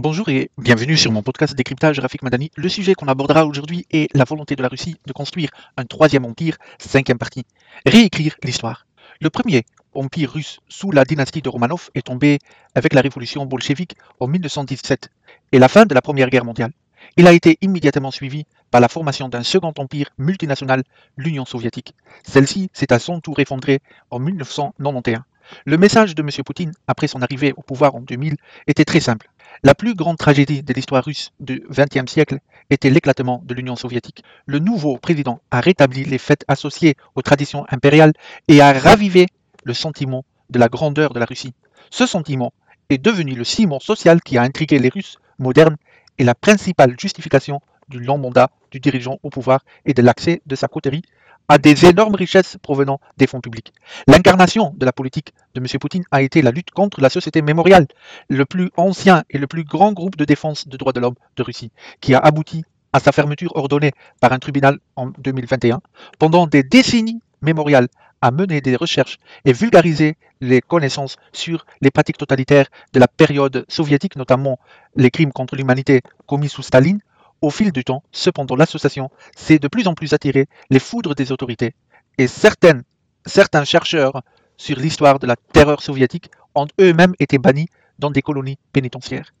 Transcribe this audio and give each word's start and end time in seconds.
Bonjour 0.00 0.28
et 0.28 0.52
bienvenue 0.56 0.96
sur 0.96 1.10
mon 1.10 1.24
podcast 1.24 1.56
Décryptage 1.56 1.98
Rafik 1.98 2.22
Madani. 2.22 2.52
Le 2.54 2.68
sujet 2.68 2.94
qu'on 2.94 3.08
abordera 3.08 3.44
aujourd'hui 3.44 3.84
est 3.90 4.08
la 4.14 4.22
volonté 4.22 4.54
de 4.54 4.62
la 4.62 4.68
Russie 4.68 4.96
de 5.08 5.12
construire 5.12 5.50
un 5.76 5.84
troisième 5.86 6.24
empire, 6.24 6.56
cinquième 6.78 7.18
partie. 7.18 7.44
Réécrire 7.84 8.36
l'histoire. 8.44 8.86
Le 9.20 9.28
premier 9.28 9.64
empire 9.94 10.30
russe 10.30 10.60
sous 10.68 10.92
la 10.92 11.04
dynastie 11.04 11.42
de 11.42 11.48
Romanov 11.48 11.90
est 11.96 12.06
tombé 12.06 12.38
avec 12.76 12.94
la 12.94 13.00
révolution 13.00 13.44
bolchevique 13.44 13.96
en 14.20 14.28
1917 14.28 15.10
et 15.50 15.58
la 15.58 15.66
fin 15.66 15.84
de 15.84 15.94
la 15.96 16.00
Première 16.00 16.30
Guerre 16.30 16.44
mondiale. 16.44 16.70
Il 17.16 17.26
a 17.26 17.32
été 17.32 17.58
immédiatement 17.60 18.12
suivi 18.12 18.46
par 18.70 18.80
la 18.80 18.86
formation 18.86 19.28
d'un 19.28 19.42
second 19.42 19.72
empire 19.78 20.10
multinational, 20.16 20.84
l'Union 21.16 21.44
soviétique. 21.44 21.96
Celle-ci 22.22 22.70
s'est 22.72 22.92
à 22.92 23.00
son 23.00 23.20
tour 23.20 23.40
effondrée 23.40 23.80
en 24.12 24.20
1991. 24.20 25.22
Le 25.64 25.78
message 25.78 26.14
de 26.14 26.22
M. 26.22 26.28
Poutine, 26.44 26.72
après 26.86 27.08
son 27.08 27.22
arrivée 27.22 27.52
au 27.56 27.62
pouvoir 27.62 27.94
en 27.94 28.00
2000, 28.00 28.36
était 28.66 28.84
très 28.84 29.00
simple. 29.00 29.28
La 29.64 29.74
plus 29.74 29.94
grande 29.94 30.18
tragédie 30.18 30.62
de 30.62 30.72
l'histoire 30.72 31.04
russe 31.04 31.32
du 31.40 31.64
XXe 31.68 32.10
siècle 32.10 32.38
était 32.70 32.90
l'éclatement 32.90 33.42
de 33.44 33.54
l'Union 33.54 33.74
soviétique. 33.74 34.22
Le 34.46 34.60
nouveau 34.60 34.98
président 34.98 35.40
a 35.50 35.60
rétabli 35.60 36.04
les 36.04 36.18
fêtes 36.18 36.44
associées 36.46 36.94
aux 37.16 37.22
traditions 37.22 37.66
impériales 37.68 38.12
et 38.46 38.60
a 38.60 38.72
ravivé 38.72 39.26
le 39.64 39.74
sentiment 39.74 40.24
de 40.50 40.60
la 40.60 40.68
grandeur 40.68 41.12
de 41.12 41.18
la 41.18 41.26
Russie. 41.26 41.54
Ce 41.90 42.06
sentiment 42.06 42.52
est 42.88 42.98
devenu 42.98 43.34
le 43.34 43.42
ciment 43.42 43.80
social 43.80 44.20
qui 44.22 44.38
a 44.38 44.42
intrigué 44.42 44.78
les 44.78 44.90
Russes 44.90 45.18
modernes 45.40 45.76
et 46.18 46.24
la 46.24 46.36
principale 46.36 46.94
justification 46.98 47.60
du 47.88 47.98
long 47.98 48.18
mandat 48.18 48.50
du 48.70 48.78
dirigeant 48.78 49.18
au 49.24 49.30
pouvoir 49.30 49.64
et 49.86 49.94
de 49.94 50.02
l'accès 50.02 50.40
de 50.46 50.54
sa 50.54 50.68
coterie 50.68 51.02
à 51.48 51.58
des 51.58 51.86
énormes 51.86 52.14
richesses 52.14 52.56
provenant 52.62 53.00
des 53.16 53.26
fonds 53.26 53.40
publics. 53.40 53.72
L'incarnation 54.06 54.74
de 54.76 54.84
la 54.84 54.92
politique 54.92 55.32
de 55.54 55.60
M. 55.60 55.66
Poutine 55.80 56.04
a 56.10 56.22
été 56.22 56.42
la 56.42 56.50
lutte 56.50 56.70
contre 56.70 57.00
la 57.00 57.08
société 57.08 57.42
mémoriale, 57.42 57.86
le 58.28 58.44
plus 58.44 58.70
ancien 58.76 59.24
et 59.30 59.38
le 59.38 59.46
plus 59.46 59.64
grand 59.64 59.92
groupe 59.92 60.16
de 60.16 60.24
défense 60.24 60.68
des 60.68 60.76
droits 60.76 60.92
de 60.92 61.00
l'homme 61.00 61.14
de 61.36 61.42
Russie, 61.42 61.72
qui 62.00 62.14
a 62.14 62.18
abouti 62.18 62.64
à 62.92 63.00
sa 63.00 63.12
fermeture 63.12 63.56
ordonnée 63.56 63.92
par 64.20 64.32
un 64.32 64.38
tribunal 64.38 64.78
en 64.96 65.08
2021. 65.18 65.80
Pendant 66.18 66.46
des 66.46 66.62
décennies, 66.62 67.20
Mémorial 67.40 67.88
a 68.20 68.30
mené 68.30 68.60
des 68.60 68.76
recherches 68.76 69.18
et 69.44 69.52
vulgarisé 69.52 70.16
les 70.40 70.60
connaissances 70.60 71.16
sur 71.32 71.66
les 71.80 71.90
pratiques 71.90 72.18
totalitaires 72.18 72.66
de 72.92 73.00
la 73.00 73.06
période 73.06 73.64
soviétique, 73.68 74.16
notamment 74.16 74.58
les 74.96 75.10
crimes 75.10 75.32
contre 75.32 75.54
l'humanité 75.56 76.02
commis 76.26 76.48
sous 76.48 76.62
Staline, 76.62 77.00
au 77.42 77.50
fil 77.50 77.72
du 77.72 77.84
temps, 77.84 78.02
cependant, 78.12 78.56
l'association 78.56 79.10
s'est 79.36 79.58
de 79.58 79.68
plus 79.68 79.86
en 79.86 79.94
plus 79.94 80.12
attirée 80.12 80.46
les 80.70 80.80
foudres 80.80 81.14
des 81.14 81.32
autorités 81.32 81.74
et 82.18 82.26
certains 82.26 82.82
chercheurs 83.64 84.22
sur 84.56 84.76
l'histoire 84.76 85.18
de 85.18 85.26
la 85.26 85.36
terreur 85.36 85.80
soviétique 85.80 86.30
ont 86.54 86.66
eux-mêmes 86.80 87.14
été 87.20 87.38
bannis 87.38 87.68
dans 87.98 88.10
des 88.10 88.22
colonies 88.22 88.58
pénitentiaires. 88.72 89.32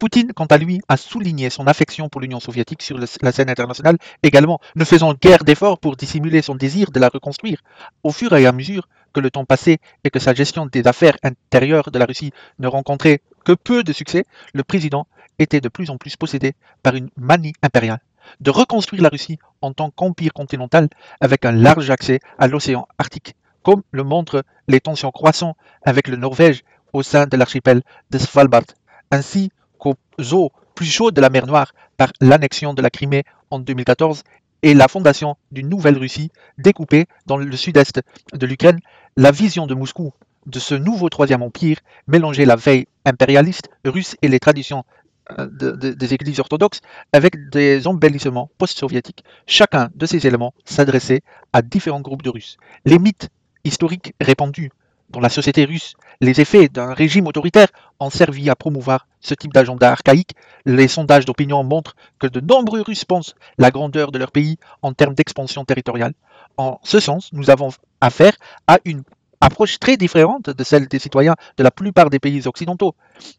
Poutine, 0.00 0.32
quant 0.34 0.46
à 0.46 0.58
lui, 0.58 0.80
a 0.88 0.96
souligné 0.96 1.48
son 1.48 1.68
affection 1.68 2.08
pour 2.08 2.20
l'Union 2.20 2.40
soviétique 2.40 2.82
sur 2.82 2.98
la 2.98 3.30
scène 3.30 3.48
internationale, 3.48 3.98
également 4.24 4.60
ne 4.74 4.84
faisant 4.84 5.14
guère 5.14 5.44
d'efforts 5.44 5.78
pour 5.78 5.94
dissimuler 5.94 6.42
son 6.42 6.56
désir 6.56 6.90
de 6.90 6.98
la 6.98 7.08
reconstruire. 7.08 7.62
Au 8.02 8.10
fur 8.10 8.34
et 8.34 8.46
à 8.46 8.50
mesure 8.50 8.88
que 9.12 9.20
le 9.20 9.30
temps 9.30 9.44
passait 9.44 9.78
et 10.04 10.10
que 10.10 10.18
sa 10.18 10.34
gestion 10.34 10.66
des 10.66 10.86
affaires 10.86 11.16
intérieures 11.22 11.90
de 11.90 11.98
la 11.98 12.06
Russie 12.06 12.32
ne 12.58 12.68
rencontrait 12.68 13.20
que 13.44 13.52
peu 13.52 13.82
de 13.82 13.92
succès, 13.92 14.24
le 14.54 14.64
président 14.64 15.06
était 15.38 15.60
de 15.60 15.68
plus 15.68 15.90
en 15.90 15.98
plus 15.98 16.16
possédé 16.16 16.54
par 16.82 16.94
une 16.94 17.10
manie 17.16 17.52
impériale 17.62 18.00
de 18.40 18.50
reconstruire 18.50 19.02
la 19.02 19.08
Russie 19.08 19.38
en 19.60 19.72
tant 19.72 19.90
qu'empire 19.90 20.32
continental 20.32 20.88
avec 21.20 21.44
un 21.44 21.52
large 21.52 21.90
accès 21.90 22.20
à 22.38 22.46
l'océan 22.46 22.86
Arctique, 22.98 23.34
comme 23.62 23.82
le 23.90 24.04
montrent 24.04 24.44
les 24.68 24.80
tensions 24.80 25.10
croissantes 25.10 25.56
avec 25.84 26.08
le 26.08 26.16
Norvège 26.16 26.62
au 26.92 27.02
sein 27.02 27.26
de 27.26 27.36
l'archipel 27.36 27.82
de 28.10 28.18
Svalbard, 28.18 28.64
ainsi 29.10 29.50
qu'aux 29.78 29.96
eaux 30.32 30.52
plus 30.74 30.86
chaudes 30.86 31.14
de 31.14 31.20
la 31.20 31.30
mer 31.30 31.46
Noire 31.46 31.72
par 31.96 32.12
l'annexion 32.20 32.74
de 32.74 32.82
la 32.82 32.90
Crimée 32.90 33.24
en 33.50 33.58
2014 33.58 34.22
et 34.62 34.74
la 34.74 34.88
fondation 34.88 35.36
d'une 35.50 35.68
nouvelle 35.68 35.98
Russie 35.98 36.30
découpée 36.58 37.06
dans 37.26 37.36
le 37.36 37.56
sud-est 37.56 38.00
de 38.32 38.46
l'Ukraine, 38.46 38.78
la 39.16 39.30
vision 39.30 39.66
de 39.66 39.74
Moscou 39.74 40.12
de 40.46 40.58
ce 40.58 40.74
nouveau 40.74 41.08
troisième 41.08 41.42
empire 41.42 41.78
mélangeait 42.06 42.44
la 42.44 42.56
veille 42.56 42.86
impérialiste 43.04 43.68
russe 43.84 44.16
et 44.22 44.28
les 44.28 44.40
traditions 44.40 44.84
euh, 45.38 45.46
des 45.48 46.14
églises 46.14 46.40
orthodoxes 46.40 46.80
avec 47.12 47.50
des 47.50 47.86
embellissements 47.86 48.50
post-soviétiques. 48.58 49.24
Chacun 49.46 49.90
de 49.94 50.06
ces 50.06 50.26
éléments 50.26 50.54
s'adressait 50.64 51.22
à 51.52 51.62
différents 51.62 52.00
groupes 52.00 52.22
de 52.22 52.30
Russes. 52.30 52.56
Les 52.84 52.98
mythes 52.98 53.28
historiques 53.64 54.14
répandus 54.20 54.70
dans 55.10 55.20
la 55.20 55.28
société 55.28 55.66
russe, 55.66 55.94
les 56.22 56.40
effets 56.40 56.68
d'un 56.68 56.94
régime 56.94 57.26
autoritaire 57.26 57.68
ont 58.00 58.08
servi 58.08 58.48
à 58.48 58.56
promouvoir 58.56 59.06
ce 59.20 59.34
type 59.34 59.52
d'agenda 59.52 59.92
archaïque. 59.92 60.32
Les 60.64 60.88
sondages 60.88 61.26
d'opinion 61.26 61.62
montrent 61.62 61.94
que 62.18 62.26
de 62.26 62.40
nombreux 62.40 62.80
Russes 62.80 63.04
pensent 63.04 63.34
la 63.58 63.70
grandeur 63.70 64.10
de 64.10 64.18
leur 64.18 64.32
pays 64.32 64.56
en 64.80 64.94
termes 64.94 65.14
d'expansion 65.14 65.66
territoriale. 65.66 66.14
En 66.56 66.80
ce 66.82 66.98
sens, 66.98 67.28
nous 67.32 67.50
avons 67.50 67.70
affaire 68.02 68.34
à 68.66 68.78
une 68.84 69.02
approche 69.40 69.78
très 69.78 69.96
différente 69.96 70.50
de 70.50 70.64
celle 70.64 70.86
des 70.86 70.98
citoyens 70.98 71.34
de 71.56 71.62
la 71.64 71.70
plupart 71.70 72.10
des 72.10 72.18
pays 72.18 72.46
occidentaux. 72.46 72.94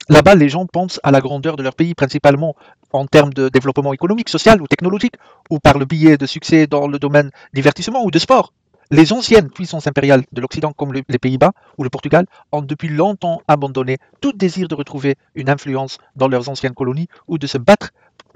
Là-bas, 0.09 0.35
les 0.35 0.49
gens 0.49 0.65
pensent 0.65 0.99
à 1.03 1.11
la 1.11 1.21
grandeur 1.21 1.55
de 1.55 1.63
leur 1.63 1.75
pays 1.75 1.93
principalement 1.93 2.55
en 2.91 3.05
termes 3.05 3.33
de 3.33 3.49
développement 3.49 3.93
économique, 3.93 4.29
social 4.29 4.61
ou 4.61 4.67
technologique, 4.67 5.15
ou 5.49 5.59
par 5.59 5.77
le 5.77 5.85
biais 5.85 6.17
de 6.17 6.25
succès 6.25 6.67
dans 6.67 6.87
le 6.87 6.99
domaine 6.99 7.31
divertissement 7.53 8.03
ou 8.03 8.11
de 8.11 8.19
sport. 8.19 8.53
Les 8.91 9.13
anciennes 9.13 9.49
puissances 9.49 9.87
impériales 9.87 10.23
de 10.33 10.41
l'Occident, 10.41 10.73
comme 10.73 10.93
les 10.93 11.03
Pays-Bas 11.03 11.53
ou 11.77 11.83
le 11.83 11.89
Portugal, 11.89 12.25
ont 12.51 12.61
depuis 12.61 12.89
longtemps 12.89 13.41
abandonné 13.47 13.97
tout 14.21 14.33
désir 14.33 14.67
de 14.67 14.75
retrouver 14.75 15.15
une 15.35 15.49
influence 15.49 15.97
dans 16.15 16.27
leurs 16.27 16.49
anciennes 16.49 16.75
colonies 16.75 17.07
ou 17.27 17.37
de 17.37 17.47
se 17.47 17.57
battre 17.57 17.91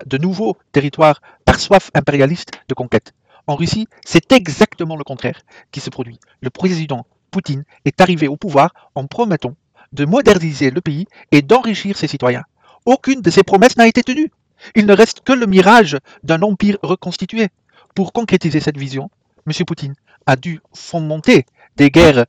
de 0.05 0.17
nouveaux 0.17 0.57
territoires 0.71 1.21
par 1.45 1.59
soif 1.59 1.91
impérialiste 1.93 2.51
de 2.69 2.73
conquête. 2.73 3.13
En 3.47 3.55
Russie, 3.55 3.87
c'est 4.05 4.33
exactement 4.33 4.97
le 4.97 5.05
contraire 5.05 5.41
qui 5.71 5.79
se 5.79 5.89
produit. 5.89 6.19
Le 6.41 6.49
président 6.49 7.05
Poutine 7.31 7.63
est 7.85 8.01
arrivé 8.01 8.27
au 8.27 8.35
pouvoir 8.35 8.73
en 8.93 9.07
promettant 9.07 9.55
de 9.93 10.05
moderniser 10.05 10.69
le 10.69 10.81
pays 10.81 11.07
et 11.31 11.41
d'enrichir 11.41 11.97
ses 11.97 12.07
citoyens. 12.07 12.43
Aucune 12.85 13.21
de 13.21 13.29
ces 13.29 13.43
promesses 13.43 13.77
n'a 13.77 13.87
été 13.87 14.03
tenue. 14.03 14.31
Il 14.75 14.85
ne 14.85 14.93
reste 14.93 15.21
que 15.21 15.31
le 15.33 15.45
mirage 15.45 15.97
d'un 16.23 16.41
empire 16.41 16.77
reconstitué. 16.83 17.47
Pour 17.95 18.11
concrétiser 18.11 18.59
cette 18.59 18.77
vision, 18.77 19.09
M. 19.47 19.53
Poutine 19.65 19.95
a 20.25 20.35
dû 20.35 20.59
fomenter 20.73 21.45
des 21.77 21.89
guerres 21.89 22.25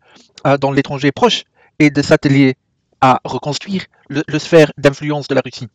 euh, 0.46 0.56
dans 0.56 0.70
l'étranger 0.70 1.10
proche 1.10 1.44
et 1.78 1.90
de 1.90 2.02
s'atteler 2.02 2.56
à 3.00 3.20
reconstruire 3.24 3.84
le, 4.08 4.22
le 4.26 4.38
sphère 4.38 4.72
d'influence 4.78 5.28
de 5.28 5.34
la 5.34 5.42
Russie. 5.44 5.68